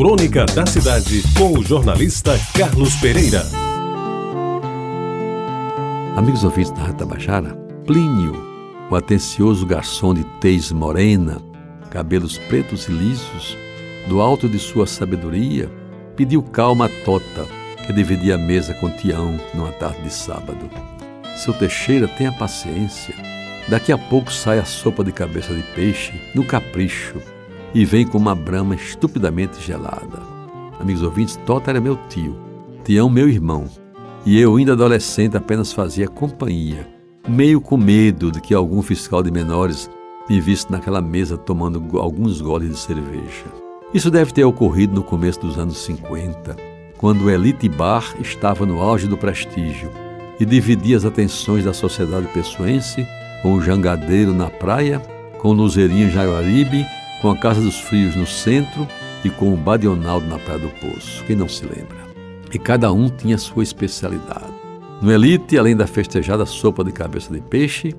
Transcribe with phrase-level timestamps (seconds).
[0.00, 3.42] Crônica da Cidade, com o jornalista Carlos Pereira.
[6.16, 8.32] Amigos ouvintes da Rata Bajara, Plínio,
[8.90, 11.36] o atencioso garçom de tez morena,
[11.90, 13.58] cabelos pretos e lisos,
[14.08, 15.70] do alto de sua sabedoria,
[16.16, 17.44] pediu calma a Tota,
[17.86, 20.70] que dividia a mesa com Tião numa tarde de sábado.
[21.36, 23.14] Seu Teixeira, tenha paciência.
[23.68, 27.20] Daqui a pouco sai a sopa de cabeça de peixe, no capricho,
[27.74, 30.20] e vem com uma brama estupidamente gelada.
[30.78, 32.36] Amigos ouvintes, Tota era meu tio,
[32.84, 33.66] Tião meu irmão,
[34.24, 36.86] e eu, ainda adolescente, apenas fazia companhia,
[37.28, 39.90] meio com medo de que algum fiscal de menores
[40.28, 43.44] me visse naquela mesa tomando alguns goles de cerveja.
[43.92, 46.56] Isso deve ter ocorrido no começo dos anos 50,
[46.96, 49.90] quando o Elite Bar estava no auge do prestígio
[50.38, 53.06] e dividia as atenções da sociedade pessoense
[53.42, 55.00] com o Jangadeiro na praia,
[55.38, 56.86] com o Luzerinho em Jaguaribe
[57.20, 58.86] com a Casa dos Frios no centro
[59.24, 61.24] e com o Badionaldo na Praia do Poço.
[61.24, 61.98] Quem não se lembra?
[62.52, 64.52] E cada um tinha sua especialidade.
[65.00, 67.94] No Elite, além da festejada sopa de cabeça de peixe,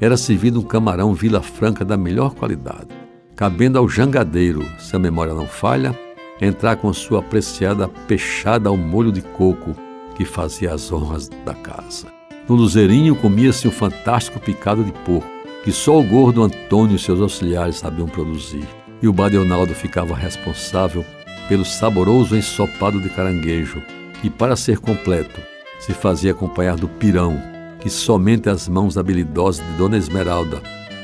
[0.00, 2.88] era servido um camarão Vila Franca da melhor qualidade,
[3.36, 5.98] cabendo ao jangadeiro, se a memória não falha,
[6.40, 9.74] entrar com sua apreciada peixada ao molho de coco
[10.14, 12.08] que fazia as honras da casa.
[12.48, 15.31] No Luzerinho comia-se um fantástico picado de porco,
[15.64, 18.66] que só o gordo Antônio e seus auxiliares sabiam produzir.
[19.00, 21.04] E o Badeonaldo ficava responsável
[21.48, 23.82] pelo saboroso ensopado de caranguejo,
[24.20, 25.40] que, para ser completo,
[25.78, 27.40] se fazia acompanhar do pirão,
[27.80, 30.62] que somente as mãos habilidosas de Dona Esmeralda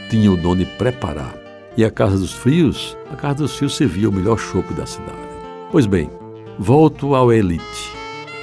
[0.09, 1.37] tinham o dom de preparar.
[1.77, 5.19] E a Casa dos Frios, a Casa dos Frios servia o melhor chope da cidade.
[5.71, 6.11] Pois bem,
[6.59, 7.93] volto ao Elite.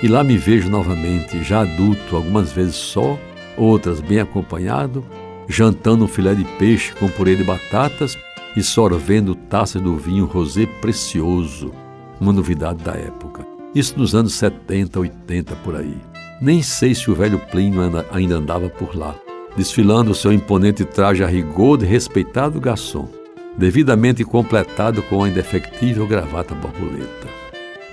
[0.04, 3.18] E lá me vejo novamente, já adulto, algumas vezes só,
[3.58, 5.04] outras bem acompanhado,
[5.48, 8.18] jantando um filé de peixe com purê de batatas
[8.56, 11.72] e sorvendo taças do vinho rosé precioso,
[12.20, 13.46] uma novidade da época.
[13.74, 15.98] Isso nos anos 70, 80 por aí.
[16.42, 19.16] Nem sei se o velho Plínio ainda andava por lá,
[19.56, 23.10] desfilando seu imponente traje a rigor de respeitado garçom,
[23.58, 27.28] devidamente completado com a indefectível gravata borboleta.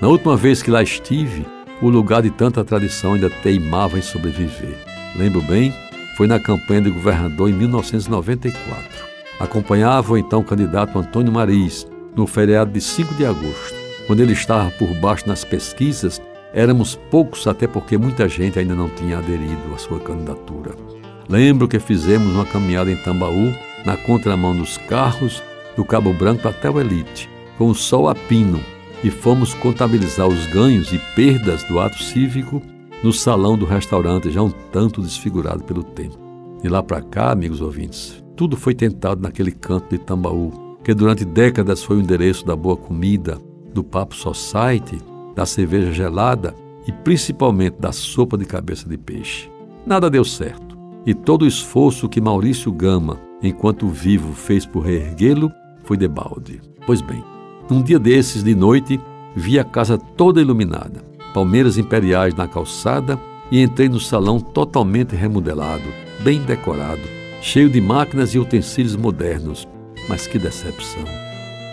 [0.00, 1.46] Na última vez que lá estive,
[1.80, 4.76] o lugar de tanta tradição ainda teimava em sobreviver.
[5.16, 5.72] Lembro bem
[6.16, 9.12] foi na campanha de governador em 1994.
[9.40, 13.74] Acompanhava o então candidato Antônio Mariz no feriado de 5 de agosto.
[14.06, 16.20] Quando ele estava por baixo nas pesquisas,
[16.52, 20.74] éramos poucos, até porque muita gente ainda não tinha aderido à sua candidatura.
[21.28, 23.52] Lembro que fizemos uma caminhada em Tambaú,
[23.84, 25.42] na contramão dos carros,
[25.76, 28.60] do Cabo Branco até o Elite, com o sol a pino,
[29.02, 32.62] e fomos contabilizar os ganhos e perdas do ato cívico
[33.02, 36.16] no salão do restaurante, já um tanto desfigurado pelo tempo.
[36.62, 41.24] De lá para cá, amigos ouvintes, tudo foi tentado naquele canto de Tambaú, que durante
[41.24, 43.38] décadas foi o endereço da boa comida,
[43.74, 44.98] do papo society,
[45.34, 46.54] da cerveja gelada
[46.86, 49.50] e principalmente da sopa de cabeça de peixe.
[49.84, 55.50] Nada deu certo, e todo o esforço que Maurício Gama, enquanto vivo, fez por reerguê-lo
[55.82, 56.60] foi debalde.
[56.86, 57.24] Pois bem,
[57.68, 59.00] num dia desses de noite,
[59.34, 63.18] vi a casa toda iluminada palmeiras imperiais na calçada
[63.50, 65.84] e entrei no salão totalmente remodelado,
[66.20, 67.02] bem decorado,
[67.40, 69.68] cheio de máquinas e utensílios modernos.
[70.08, 71.04] Mas que decepção!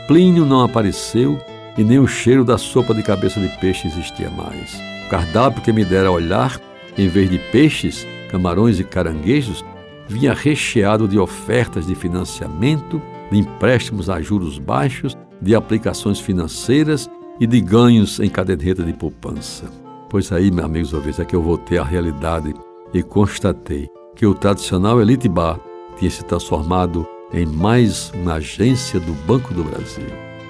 [0.07, 1.39] Plínio não apareceu
[1.77, 4.81] e nem o cheiro da sopa de cabeça de peixe existia mais.
[5.05, 6.59] O cardápio que me dera olhar,
[6.97, 9.63] em vez de peixes, camarões e caranguejos,
[10.07, 17.09] vinha recheado de ofertas de financiamento, de empréstimos a juros baixos, de aplicações financeiras
[17.39, 19.66] e de ganhos em caderneta de poupança.
[20.09, 22.53] Pois aí, meus amigos ouvintes, é que eu voltei à realidade
[22.94, 25.59] e constatei que o tradicional Elite Bar
[25.97, 30.07] tinha se transformado em mais uma agência do Banco do Brasil.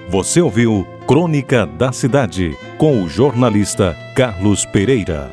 [0.08, 5.32] Você ouviu Crônica da Cidade com o jornalista Carlos Pereira.